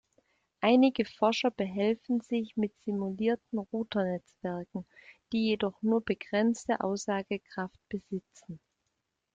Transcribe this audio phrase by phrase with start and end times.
[0.61, 4.87] Einige Forscher behelfen sich mit simulierten Router-Netzwerken,
[5.31, 8.59] die jedoch nur begrenzte Aussagekraft besitzen.